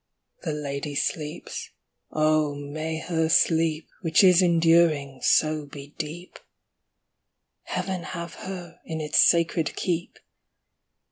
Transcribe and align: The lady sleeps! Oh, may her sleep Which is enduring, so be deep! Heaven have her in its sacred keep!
The 0.41 0.53
lady 0.53 0.95
sleeps! 0.95 1.69
Oh, 2.11 2.55
may 2.55 2.97
her 2.97 3.29
sleep 3.29 3.87
Which 4.01 4.23
is 4.23 4.41
enduring, 4.41 5.21
so 5.21 5.67
be 5.67 5.93
deep! 5.99 6.39
Heaven 7.65 8.01
have 8.01 8.33
her 8.49 8.79
in 8.83 8.99
its 8.99 9.19
sacred 9.19 9.75
keep! 9.75 10.17